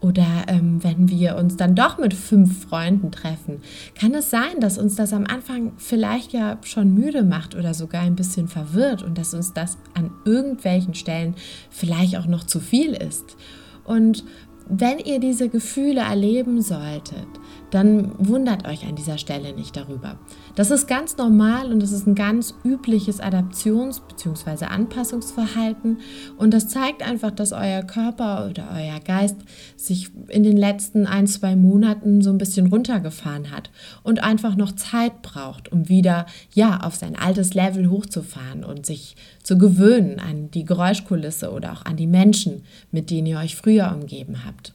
Oder 0.00 0.44
ähm, 0.48 0.82
wenn 0.82 1.10
wir 1.10 1.36
uns 1.36 1.56
dann 1.56 1.74
doch 1.74 1.98
mit 1.98 2.14
fünf 2.14 2.66
Freunden 2.68 3.10
treffen, 3.10 3.60
kann 3.94 4.14
es 4.14 4.30
sein, 4.30 4.58
dass 4.58 4.78
uns 4.78 4.96
das 4.96 5.12
am 5.12 5.26
Anfang 5.26 5.72
vielleicht 5.76 6.32
ja 6.32 6.56
schon 6.62 6.94
müde 6.94 7.22
macht 7.22 7.54
oder 7.54 7.74
sogar 7.74 8.02
ein 8.02 8.16
bisschen 8.16 8.48
verwirrt 8.48 9.02
und 9.02 9.18
dass 9.18 9.34
uns 9.34 9.52
das 9.52 9.76
an 9.92 10.10
irgendwelchen 10.24 10.94
Stellen 10.94 11.34
vielleicht 11.68 12.16
auch 12.16 12.26
noch 12.26 12.44
zu 12.44 12.60
viel 12.60 12.94
ist. 12.94 13.36
Und 13.84 14.24
wenn 14.70 14.98
ihr 15.00 15.20
diese 15.20 15.48
Gefühle 15.48 16.00
erleben 16.00 16.62
solltet, 16.62 17.26
dann 17.70 18.12
wundert 18.18 18.66
euch 18.66 18.86
an 18.86 18.96
dieser 18.96 19.18
Stelle 19.18 19.52
nicht 19.52 19.76
darüber. 19.76 20.18
Das 20.54 20.70
ist 20.70 20.86
ganz 20.86 21.16
normal 21.16 21.72
und 21.72 21.80
das 21.80 21.92
ist 21.92 22.06
ein 22.06 22.14
ganz 22.14 22.54
übliches 22.64 23.20
Adaptions- 23.20 24.00
bzw. 24.00 24.66
Anpassungsverhalten 24.66 25.98
und 26.36 26.52
das 26.52 26.68
zeigt 26.68 27.02
einfach, 27.02 27.30
dass 27.30 27.52
euer 27.52 27.82
Körper 27.82 28.48
oder 28.50 28.68
euer 28.74 29.00
Geist 29.00 29.36
sich 29.76 30.10
in 30.28 30.42
den 30.42 30.56
letzten 30.56 31.06
ein, 31.06 31.26
zwei 31.26 31.56
Monaten 31.56 32.22
so 32.22 32.30
ein 32.30 32.38
bisschen 32.38 32.66
runtergefahren 32.66 33.50
hat 33.50 33.70
und 34.02 34.22
einfach 34.22 34.56
noch 34.56 34.72
Zeit 34.72 35.22
braucht, 35.22 35.70
um 35.72 35.88
wieder 35.88 36.26
ja 36.52 36.80
auf 36.82 36.96
sein 36.96 37.16
altes 37.16 37.54
Level 37.54 37.90
hochzufahren 37.90 38.64
und 38.64 38.86
sich 38.86 39.16
zu 39.42 39.58
gewöhnen 39.58 40.18
an 40.18 40.50
die 40.50 40.64
Geräuschkulisse 40.64 41.50
oder 41.50 41.72
auch 41.72 41.84
an 41.84 41.96
die 41.96 42.06
Menschen, 42.06 42.62
mit 42.90 43.10
denen 43.10 43.26
ihr 43.26 43.38
euch 43.38 43.56
früher 43.56 43.94
umgeben 43.94 44.44
habt. 44.44 44.74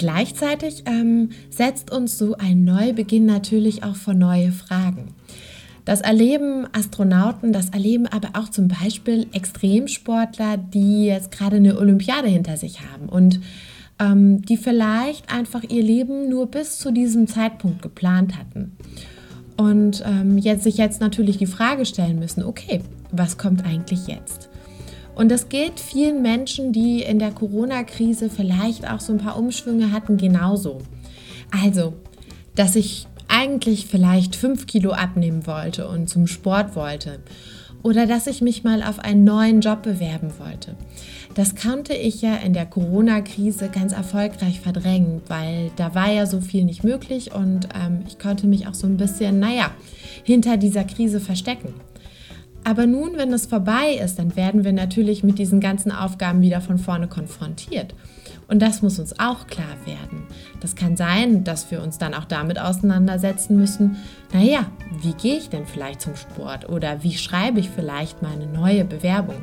Gleichzeitig 0.00 0.84
ähm, 0.86 1.28
setzt 1.50 1.90
uns 1.92 2.16
so 2.16 2.34
ein 2.38 2.64
Neubeginn 2.64 3.26
natürlich 3.26 3.84
auch 3.84 3.96
vor 3.96 4.14
neue 4.14 4.50
Fragen. 4.50 5.08
Das 5.84 6.00
erleben 6.00 6.66
Astronauten, 6.72 7.52
das 7.52 7.68
erleben 7.68 8.06
aber 8.06 8.30
auch 8.32 8.48
zum 8.48 8.68
Beispiel 8.68 9.26
Extremsportler, 9.34 10.56
die 10.56 11.04
jetzt 11.04 11.30
gerade 11.30 11.56
eine 11.56 11.76
Olympiade 11.76 12.28
hinter 12.28 12.56
sich 12.56 12.80
haben 12.80 13.10
und 13.10 13.40
ähm, 13.98 14.40
die 14.40 14.56
vielleicht 14.56 15.30
einfach 15.30 15.64
ihr 15.64 15.82
Leben 15.82 16.30
nur 16.30 16.46
bis 16.46 16.78
zu 16.78 16.92
diesem 16.92 17.26
Zeitpunkt 17.26 17.82
geplant 17.82 18.38
hatten. 18.38 18.78
Und 19.58 20.02
ähm, 20.06 20.38
jetzt 20.38 20.64
sich 20.64 20.78
jetzt 20.78 21.02
natürlich 21.02 21.36
die 21.36 21.44
Frage 21.44 21.84
stellen 21.84 22.18
müssen, 22.18 22.42
okay, 22.42 22.80
was 23.12 23.36
kommt 23.36 23.66
eigentlich 23.66 24.06
jetzt? 24.06 24.49
Und 25.14 25.30
das 25.30 25.48
gilt 25.48 25.80
vielen 25.80 26.22
Menschen, 26.22 26.72
die 26.72 27.02
in 27.02 27.18
der 27.18 27.30
Corona-Krise 27.30 28.30
vielleicht 28.30 28.88
auch 28.88 29.00
so 29.00 29.12
ein 29.12 29.18
paar 29.18 29.36
Umschwünge 29.36 29.92
hatten, 29.92 30.16
genauso. 30.16 30.78
Also, 31.50 31.94
dass 32.54 32.76
ich 32.76 33.06
eigentlich 33.28 33.86
vielleicht 33.86 34.36
fünf 34.36 34.66
Kilo 34.66 34.92
abnehmen 34.92 35.46
wollte 35.46 35.88
und 35.88 36.08
zum 36.08 36.26
Sport 36.26 36.74
wollte. 36.74 37.20
Oder 37.82 38.06
dass 38.06 38.26
ich 38.26 38.42
mich 38.42 38.64
mal 38.64 38.82
auf 38.82 38.98
einen 38.98 39.24
neuen 39.24 39.60
Job 39.60 39.82
bewerben 39.82 40.32
wollte. 40.38 40.76
Das 41.34 41.54
konnte 41.54 41.94
ich 41.94 42.20
ja 42.20 42.36
in 42.36 42.52
der 42.52 42.66
Corona-Krise 42.66 43.68
ganz 43.68 43.92
erfolgreich 43.92 44.60
verdrängen, 44.60 45.22
weil 45.28 45.70
da 45.76 45.94
war 45.94 46.10
ja 46.10 46.26
so 46.26 46.40
viel 46.40 46.64
nicht 46.64 46.82
möglich 46.82 47.32
und 47.32 47.68
ähm, 47.74 48.02
ich 48.06 48.18
konnte 48.18 48.46
mich 48.46 48.66
auch 48.66 48.74
so 48.74 48.86
ein 48.86 48.96
bisschen, 48.96 49.38
naja, 49.38 49.70
hinter 50.24 50.56
dieser 50.56 50.84
Krise 50.84 51.20
verstecken. 51.20 51.72
Aber 52.64 52.86
nun, 52.86 53.12
wenn 53.16 53.32
es 53.32 53.46
vorbei 53.46 53.98
ist, 54.02 54.18
dann 54.18 54.36
werden 54.36 54.64
wir 54.64 54.72
natürlich 54.72 55.24
mit 55.24 55.38
diesen 55.38 55.60
ganzen 55.60 55.92
Aufgaben 55.92 56.42
wieder 56.42 56.60
von 56.60 56.78
vorne 56.78 57.08
konfrontiert. 57.08 57.94
Und 58.48 58.60
das 58.60 58.82
muss 58.82 58.98
uns 58.98 59.18
auch 59.18 59.46
klar 59.46 59.76
werden. 59.86 60.24
Das 60.60 60.74
kann 60.74 60.96
sein, 60.96 61.44
dass 61.44 61.70
wir 61.70 61.82
uns 61.82 61.98
dann 61.98 62.14
auch 62.14 62.24
damit 62.24 62.60
auseinandersetzen 62.60 63.56
müssen, 63.56 63.96
naja, 64.32 64.66
wie 65.00 65.12
gehe 65.12 65.38
ich 65.38 65.48
denn 65.48 65.66
vielleicht 65.66 66.00
zum 66.00 66.16
Sport 66.16 66.68
oder 66.68 67.02
wie 67.02 67.14
schreibe 67.14 67.60
ich 67.60 67.70
vielleicht 67.70 68.22
mal 68.22 68.32
eine 68.32 68.46
neue 68.46 68.84
Bewerbung? 68.84 69.42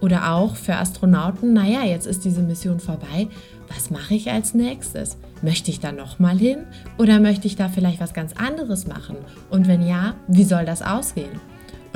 Oder 0.00 0.32
auch 0.32 0.56
für 0.56 0.76
Astronauten, 0.76 1.52
naja, 1.52 1.84
jetzt 1.84 2.06
ist 2.06 2.24
diese 2.24 2.42
Mission 2.42 2.80
vorbei, 2.80 3.28
was 3.74 3.90
mache 3.90 4.14
ich 4.14 4.30
als 4.30 4.54
nächstes? 4.54 5.16
Möchte 5.42 5.70
ich 5.70 5.80
da 5.80 5.92
nochmal 5.92 6.38
hin 6.38 6.66
oder 6.98 7.20
möchte 7.20 7.46
ich 7.46 7.56
da 7.56 7.68
vielleicht 7.68 8.00
was 8.00 8.14
ganz 8.14 8.32
anderes 8.34 8.86
machen? 8.86 9.16
Und 9.50 9.68
wenn 9.68 9.86
ja, 9.86 10.14
wie 10.28 10.44
soll 10.44 10.64
das 10.64 10.82
aussehen? 10.82 11.40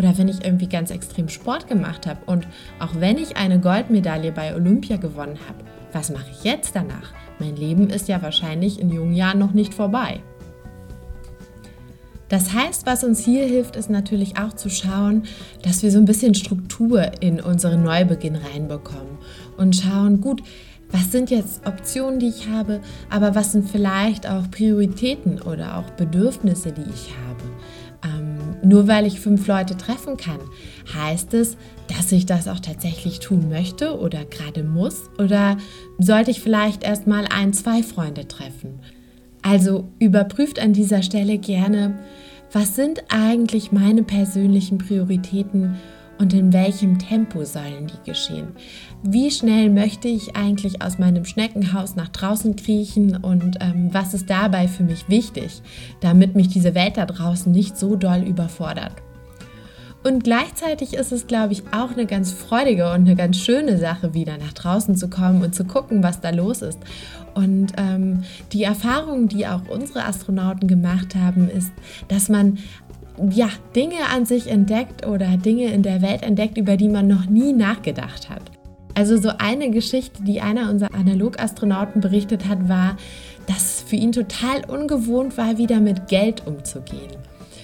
Oder 0.00 0.16
wenn 0.16 0.28
ich 0.28 0.42
irgendwie 0.42 0.66
ganz 0.66 0.90
extrem 0.90 1.28
Sport 1.28 1.68
gemacht 1.68 2.06
habe 2.06 2.20
und 2.24 2.48
auch 2.78 2.98
wenn 3.00 3.18
ich 3.18 3.36
eine 3.36 3.60
Goldmedaille 3.60 4.32
bei 4.32 4.54
Olympia 4.54 4.96
gewonnen 4.96 5.38
habe, 5.46 5.58
was 5.92 6.08
mache 6.08 6.30
ich 6.30 6.42
jetzt 6.42 6.74
danach? 6.74 7.12
Mein 7.38 7.54
Leben 7.54 7.90
ist 7.90 8.08
ja 8.08 8.22
wahrscheinlich 8.22 8.80
in 8.80 8.88
jungen 8.88 9.12
Jahren 9.12 9.38
noch 9.38 9.52
nicht 9.52 9.74
vorbei. 9.74 10.22
Das 12.30 12.54
heißt, 12.54 12.86
was 12.86 13.04
uns 13.04 13.22
hier 13.22 13.44
hilft, 13.44 13.76
ist 13.76 13.90
natürlich 13.90 14.38
auch 14.38 14.54
zu 14.54 14.70
schauen, 14.70 15.24
dass 15.64 15.82
wir 15.82 15.90
so 15.90 15.98
ein 15.98 16.06
bisschen 16.06 16.34
Struktur 16.34 17.20
in 17.20 17.38
unseren 17.38 17.82
Neubeginn 17.82 18.36
reinbekommen 18.36 19.18
und 19.58 19.76
schauen, 19.76 20.22
gut, 20.22 20.42
was 20.90 21.12
sind 21.12 21.30
jetzt 21.30 21.66
Optionen, 21.66 22.20
die 22.20 22.28
ich 22.28 22.48
habe, 22.48 22.80
aber 23.10 23.34
was 23.34 23.52
sind 23.52 23.68
vielleicht 23.68 24.26
auch 24.26 24.50
Prioritäten 24.50 25.42
oder 25.42 25.76
auch 25.76 25.90
Bedürfnisse, 25.90 26.72
die 26.72 26.88
ich 26.90 27.12
habe. 27.28 27.44
Nur 28.62 28.88
weil 28.88 29.06
ich 29.06 29.20
fünf 29.20 29.46
Leute 29.46 29.76
treffen 29.76 30.16
kann, 30.16 30.38
heißt 30.94 31.34
es, 31.34 31.56
dass 31.88 32.12
ich 32.12 32.26
das 32.26 32.46
auch 32.48 32.60
tatsächlich 32.60 33.20
tun 33.20 33.48
möchte 33.48 33.98
oder 33.98 34.24
gerade 34.24 34.62
muss? 34.62 35.10
Oder 35.18 35.56
sollte 35.98 36.30
ich 36.30 36.40
vielleicht 36.40 36.84
erst 36.84 37.06
mal 37.06 37.26
ein, 37.30 37.52
zwei 37.52 37.82
Freunde 37.82 38.28
treffen? 38.28 38.80
Also 39.42 39.88
überprüft 39.98 40.58
an 40.58 40.72
dieser 40.72 41.02
Stelle 41.02 41.38
gerne, 41.38 41.98
was 42.52 42.76
sind 42.76 43.04
eigentlich 43.08 43.72
meine 43.72 44.02
persönlichen 44.02 44.78
Prioritäten 44.78 45.76
und 46.20 46.34
in 46.34 46.52
welchem 46.52 46.98
Tempo 46.98 47.44
sollen 47.44 47.86
die 47.86 48.10
geschehen? 48.10 48.48
Wie 49.02 49.30
schnell 49.30 49.70
möchte 49.70 50.06
ich 50.06 50.36
eigentlich 50.36 50.82
aus 50.82 50.98
meinem 50.98 51.24
Schneckenhaus 51.24 51.96
nach 51.96 52.08
draußen 52.08 52.56
kriechen 52.56 53.16
und 53.16 53.56
ähm, 53.60 53.88
was 53.92 54.12
ist 54.12 54.28
dabei 54.28 54.68
für 54.68 54.84
mich 54.84 55.08
wichtig, 55.08 55.62
damit 56.00 56.36
mich 56.36 56.48
diese 56.48 56.74
Welt 56.74 56.98
da 56.98 57.06
draußen 57.06 57.50
nicht 57.50 57.78
so 57.78 57.96
doll 57.96 58.22
überfordert? 58.22 58.92
Und 60.02 60.24
gleichzeitig 60.24 60.94
ist 60.94 61.12
es, 61.12 61.26
glaube 61.26 61.52
ich, 61.52 61.62
auch 61.72 61.92
eine 61.92 62.06
ganz 62.06 62.32
freudige 62.32 62.86
und 62.86 63.06
eine 63.06 63.16
ganz 63.16 63.36
schöne 63.36 63.76
Sache, 63.76 64.14
wieder 64.14 64.38
nach 64.38 64.52
draußen 64.52 64.96
zu 64.96 65.08
kommen 65.08 65.42
und 65.42 65.54
zu 65.54 65.64
gucken, 65.64 66.02
was 66.02 66.20
da 66.20 66.30
los 66.30 66.62
ist. 66.62 66.78
Und 67.34 67.72
ähm, 67.76 68.24
die 68.52 68.64
Erfahrung, 68.64 69.28
die 69.28 69.46
auch 69.46 69.68
unsere 69.68 70.04
Astronauten 70.04 70.68
gemacht 70.68 71.14
haben, 71.14 71.48
ist, 71.48 71.72
dass 72.08 72.28
man 72.28 72.58
ja, 73.30 73.48
Dinge 73.76 74.06
an 74.14 74.24
sich 74.24 74.48
entdeckt 74.48 75.06
oder 75.06 75.36
Dinge 75.36 75.72
in 75.72 75.82
der 75.82 76.02
Welt 76.02 76.22
entdeckt, 76.22 76.56
über 76.56 76.76
die 76.76 76.88
man 76.88 77.06
noch 77.06 77.26
nie 77.26 77.52
nachgedacht 77.52 78.30
hat. 78.30 78.42
Also 78.94 79.16
so 79.16 79.30
eine 79.38 79.70
Geschichte, 79.70 80.22
die 80.24 80.40
einer 80.40 80.70
unserer 80.70 80.94
Analogastronauten 80.94 82.00
berichtet 82.00 82.48
hat, 82.48 82.68
war, 82.68 82.96
dass 83.46 83.82
für 83.86 83.96
ihn 83.96 84.12
total 84.12 84.64
ungewohnt 84.68 85.36
war, 85.38 85.58
wieder 85.58 85.80
mit 85.80 86.08
Geld 86.08 86.46
umzugehen. 86.46 87.10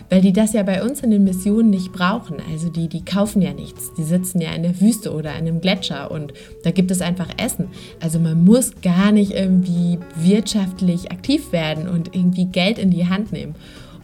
Weil 0.09 0.21
die 0.21 0.33
das 0.33 0.53
ja 0.53 0.63
bei 0.63 0.85
uns 0.85 1.01
in 1.01 1.11
den 1.11 1.25
Missionen 1.25 1.71
nicht 1.71 1.93
brauchen. 1.93 2.37
Also 2.53 2.69
die, 2.69 2.89
die 2.89 3.05
kaufen 3.05 3.43
ja 3.43 3.53
nichts. 3.53 3.93
Die 3.95 4.05
sitzen 4.05 4.41
ja 4.41 4.53
in 4.53 4.63
der 4.63 4.81
Wüste 4.81 5.13
oder 5.13 5.33
in 5.33 5.49
einem 5.49 5.61
Gletscher 5.61 6.13
und 6.13 6.33
da 6.63 6.71
gibt 6.71 6.93
es 6.93 7.01
einfach 7.01 7.29
Essen. 7.39 7.69
Also 8.01 8.21
man 8.21 8.45
muss 8.45 8.81
gar 8.83 9.11
nicht 9.11 9.33
irgendwie 9.33 9.99
wirtschaftlich 10.15 11.11
aktiv 11.11 11.51
werden 11.51 11.89
und 11.89 12.15
irgendwie 12.15 12.47
Geld 12.47 12.79
in 12.79 12.91
die 12.91 13.09
Hand 13.09 13.33
nehmen. 13.33 13.57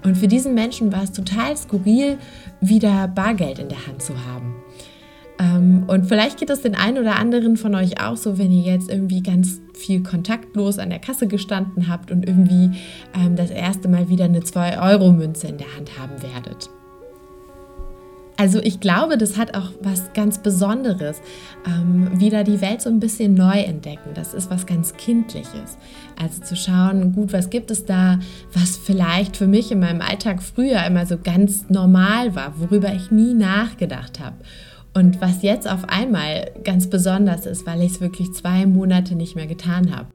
Und 0.03 0.17
für 0.17 0.29
diesen 0.29 0.55
Menschen 0.55 0.93
war 0.93 1.05
es 1.05 1.13
total 1.13 1.57
skurril, 1.57 2.19
wieder 2.61 3.09
Bargeld 3.09 3.59
in 3.59 3.69
der 3.69 3.87
Hand 3.87 4.03
zu 4.03 4.15
haben. 4.27 4.55
Ähm, 5.39 5.85
und 5.87 6.07
vielleicht 6.07 6.39
geht 6.39 6.51
es 6.51 6.63
den 6.63 6.75
einen 6.75 6.99
oder 6.99 7.17
anderen 7.17 7.57
von 7.57 7.75
euch 7.75 8.01
auch 8.01 8.17
so, 8.17 8.39
wenn 8.39 8.53
ihr 8.53 8.73
jetzt 8.73 8.91
irgendwie 8.91 9.23
ganz 9.23 9.61
viel 9.75 10.03
kontaktlos 10.03 10.79
an 10.79 10.91
der 10.91 10.99
Kasse 10.99 11.27
gestanden 11.27 11.89
habt 11.89 12.11
und 12.11 12.27
irgendwie 12.27 12.71
ähm, 13.15 13.37
das 13.37 13.51
erste 13.51 13.89
Mal 13.89 14.09
wieder 14.09 14.27
eine 14.27 14.41
2-Euro-Münze 14.41 15.49
in 15.49 15.59
der 15.59 15.75
Hand 15.77 15.99
haben 15.99 16.23
werdet. 16.23 16.71
Also 18.37 18.61
ich 18.61 18.81
glaube, 18.81 19.19
das 19.19 19.37
hat 19.37 19.55
auch 19.55 19.71
was 19.83 20.13
ganz 20.15 20.39
Besonderes. 20.39 21.21
Ähm, 21.67 22.19
wieder 22.19 22.45
die 22.45 22.61
Welt 22.61 22.81
so 22.81 22.89
ein 22.89 22.99
bisschen 22.99 23.35
neu 23.35 23.61
entdecken. 23.61 24.11
Das 24.15 24.35
ist 24.35 24.51
was 24.51 24.67
ganz 24.67 24.95
Kindliches. 24.97 25.77
Also 26.21 26.43
zu 26.43 26.57
schauen, 26.57 27.13
gut, 27.13 27.33
was 27.33 27.51
gibt 27.51 27.71
es 27.71 27.85
da, 27.85 28.19
was 28.53 28.77
vielleicht 28.77 29.37
für 29.37 29.47
mich 29.47 29.71
in 29.71 29.81
meinem 29.81 30.01
Alltag 30.01 30.43
früher 30.43 30.85
immer 30.87 31.07
so 31.07 31.19
ganz 31.19 31.69
normal 31.69 32.35
war, 32.35 32.59
worüber 32.59 32.93
ich 32.95 33.11
nie 33.11 33.35
nachgedacht 33.35 34.19
habe. 34.19 34.37
Und 34.95 35.21
was 35.21 35.43
jetzt 35.43 35.71
auf 35.71 35.89
einmal 35.89 36.51
ganz 36.65 36.89
besonders 36.89 37.47
ist, 37.47 37.67
weil 37.67 37.81
ich 37.83 37.93
es 37.93 38.01
wirklich 38.01 38.33
zwei 38.33 38.67
Monate 38.67 39.15
nicht 39.15 39.37
mehr 39.37 39.47
getan 39.47 39.95
habe. 39.95 40.07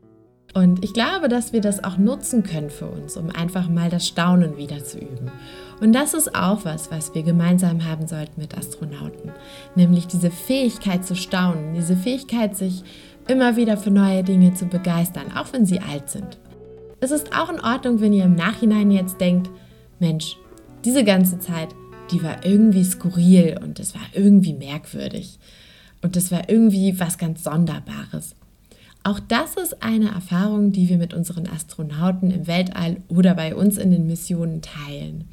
Und 0.54 0.84
ich 0.84 0.94
glaube, 0.94 1.28
dass 1.28 1.54
wir 1.54 1.62
das 1.62 1.84
auch 1.84 1.98
nutzen 1.98 2.44
können 2.44 2.70
für 2.70 2.88
uns, 2.88 3.18
um 3.18 3.30
einfach 3.30 3.70
mal 3.70 3.90
das 3.90 4.08
Staunen 4.08 4.58
wieder 4.58 4.84
zu 4.84 4.98
üben. 4.98 5.32
Und 5.80 5.94
das 5.94 6.14
ist 6.14 6.34
auch 6.34 6.66
was, 6.66 6.90
was 6.90 7.14
wir 7.14 7.22
gemeinsam 7.22 7.86
haben 7.86 8.08
sollten 8.08 8.42
mit 8.42 8.58
Astronauten, 8.58 9.32
nämlich 9.76 10.08
diese 10.08 10.32
Fähigkeit 10.32 11.06
zu 11.06 11.16
staunen, 11.16 11.76
diese 11.76 11.96
Fähigkeit, 11.96 12.56
sich 12.56 12.84
immer 13.28 13.56
wieder 13.56 13.78
für 13.78 13.92
neue 13.92 14.24
Dinge 14.24 14.54
zu 14.54 14.66
begeistern, 14.66 15.32
auch 15.36 15.54
wenn 15.54 15.66
sie 15.66 15.80
alt 15.80 16.10
sind. 16.10 16.40
Es 17.00 17.12
ist 17.12 17.36
auch 17.36 17.50
in 17.50 17.60
Ordnung, 17.60 18.02
wenn 18.02 18.14
ihr 18.14 18.24
im 18.24 18.36
Nachhinein 18.36 18.90
jetzt 18.90 19.22
denkt, 19.22 19.52
Mensch, 20.00 20.38
diese 20.84 21.04
ganze 21.04 21.38
Zeit, 21.38 21.70
die 22.12 22.24
war 22.24 22.44
irgendwie 22.46 22.84
skurril 22.84 23.60
und 23.64 23.80
es 23.80 23.94
war 23.94 24.02
irgendwie 24.14 24.54
merkwürdig. 24.54 25.38
Und 26.02 26.16
das 26.16 26.32
war 26.32 26.50
irgendwie 26.50 27.00
was 27.00 27.18
ganz 27.18 27.44
Sonderbares. 27.44 28.36
Auch 29.08 29.22
das 29.22 29.56
ist 29.56 29.82
eine 29.82 30.10
Erfahrung, 30.10 30.74
die 30.74 30.90
wir 30.90 30.98
mit 30.98 31.14
unseren 31.14 31.48
Astronauten 31.48 32.30
im 32.30 32.46
Weltall 32.46 32.98
oder 33.08 33.36
bei 33.36 33.56
uns 33.56 33.78
in 33.78 33.90
den 33.90 34.06
Missionen 34.06 34.62
teilen. 34.62 35.30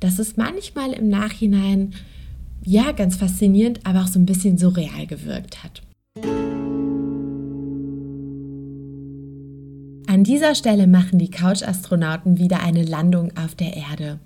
Dass 0.00 0.18
es 0.18 0.38
manchmal 0.38 0.94
im 0.94 1.10
Nachhinein 1.10 1.92
ja 2.64 2.92
ganz 2.92 3.16
faszinierend, 3.16 3.80
aber 3.84 4.00
auch 4.00 4.06
so 4.06 4.18
ein 4.18 4.24
bisschen 4.24 4.56
surreal 4.56 5.06
gewirkt 5.06 5.62
hat. 5.62 5.82
An 10.06 10.24
dieser 10.24 10.54
Stelle 10.54 10.86
machen 10.86 11.18
die 11.18 11.30
Couch-Astronauten 11.30 12.38
wieder 12.38 12.62
eine 12.62 12.82
Landung 12.82 13.36
auf 13.36 13.54
der 13.54 13.76
Erde. 13.76 14.20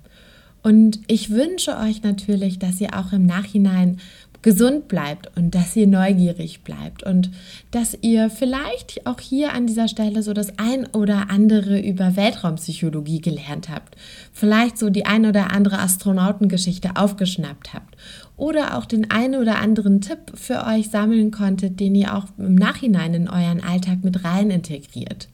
Und 0.61 1.01
ich 1.07 1.29
wünsche 1.29 1.77
euch 1.77 2.03
natürlich, 2.03 2.57
dass 2.57 2.79
ihr 2.79 2.97
auch 2.97 3.11
im 3.11 3.25
Nachhinein 3.25 3.97
gesund 4.43 4.87
bleibt 4.87 5.35
und 5.35 5.55
dass 5.55 5.75
ihr 5.75 5.87
neugierig 5.87 6.63
bleibt 6.63 7.01
und 7.01 7.31
dass 7.71 7.97
ihr 8.01 8.29
vielleicht 8.29 9.07
auch 9.07 9.19
hier 9.19 9.53
an 9.53 9.65
dieser 9.65 9.87
Stelle 9.87 10.21
so 10.21 10.33
das 10.33 10.59
ein 10.59 10.85
oder 10.87 11.31
andere 11.31 11.79
über 11.79 12.15
Weltraumpsychologie 12.15 13.21
gelernt 13.21 13.69
habt, 13.69 13.95
vielleicht 14.31 14.77
so 14.77 14.91
die 14.91 15.05
ein 15.05 15.25
oder 15.25 15.51
andere 15.51 15.79
Astronautengeschichte 15.79 16.91
aufgeschnappt 16.95 17.73
habt 17.73 17.97
oder 18.37 18.77
auch 18.77 18.85
den 18.85 19.09
einen 19.09 19.41
oder 19.41 19.59
anderen 19.59 20.01
Tipp 20.01 20.33
für 20.35 20.65
euch 20.67 20.89
sammeln 20.89 21.31
konntet, 21.31 21.79
den 21.79 21.95
ihr 21.95 22.15
auch 22.15 22.25
im 22.37 22.55
Nachhinein 22.55 23.13
in 23.13 23.29
euren 23.29 23.63
Alltag 23.63 24.03
mit 24.03 24.23
rein 24.23 24.51
integriert. 24.51 25.29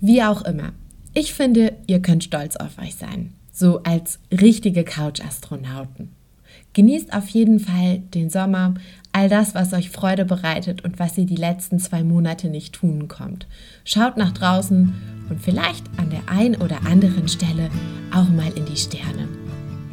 Wie 0.00 0.22
auch 0.22 0.42
immer. 0.42 0.72
Ich 1.14 1.32
finde, 1.32 1.72
ihr 1.86 2.00
könnt 2.02 2.24
stolz 2.24 2.56
auf 2.56 2.78
euch 2.78 2.96
sein, 2.96 3.32
so 3.50 3.82
als 3.84 4.18
richtige 4.30 4.84
Couch-Astronauten. 4.84 6.10
Genießt 6.76 7.14
auf 7.14 7.26
jeden 7.28 7.58
Fall 7.58 8.00
den 8.12 8.28
Sommer, 8.28 8.74
all 9.10 9.30
das, 9.30 9.54
was 9.54 9.72
euch 9.72 9.88
Freude 9.88 10.26
bereitet 10.26 10.84
und 10.84 10.98
was 10.98 11.16
ihr 11.16 11.24
die 11.24 11.34
letzten 11.34 11.78
zwei 11.78 12.04
Monate 12.04 12.50
nicht 12.50 12.74
tun 12.74 13.08
kommt. 13.08 13.46
Schaut 13.82 14.18
nach 14.18 14.32
draußen 14.32 14.92
und 15.30 15.40
vielleicht 15.40 15.86
an 15.96 16.10
der 16.10 16.28
einen 16.28 16.56
oder 16.56 16.84
anderen 16.84 17.28
Stelle 17.28 17.70
auch 18.14 18.28
mal 18.28 18.52
in 18.54 18.66
die 18.66 18.76
Sterne. 18.76 19.26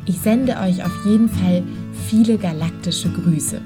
Ich 0.06 0.20
sende 0.20 0.58
euch 0.58 0.84
auf 0.84 1.06
jeden 1.06 1.30
Fall 1.30 1.64
viele 2.10 2.38
galaktische 2.38 3.10
Grüße. 3.10 3.62